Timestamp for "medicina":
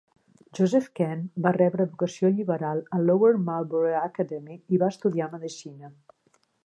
5.37-5.93